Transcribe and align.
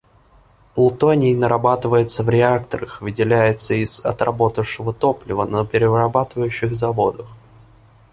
Плутоний 0.73 1.35
нарабатывается 1.35 2.23
в 2.23 2.29
реакторах 2.31 2.99
и 2.99 3.03
выделяется 3.03 3.75
из 3.75 4.03
отработавшего 4.03 4.93
топлива 4.93 5.45
на 5.45 5.63
перерабатывающих 5.63 6.73
заводах. 6.75 7.27